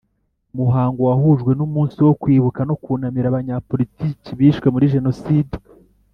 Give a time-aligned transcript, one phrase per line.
[0.53, 5.55] Umuhango wahujwe n’umunsi wo Kwibuka no kunamira Abanyapolitiki bishwe muri Jenoside.